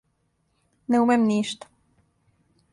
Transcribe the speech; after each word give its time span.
Не 0.95 1.01
умем 1.05 1.27
ништа. 1.33 1.71